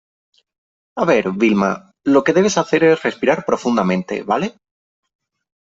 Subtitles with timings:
[1.01, 1.71] a ver, Vilma,
[2.13, 4.47] lo que debes hacer es respirar profundamente,¿ vale?